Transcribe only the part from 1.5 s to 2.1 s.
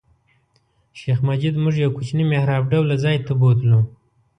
موږ یو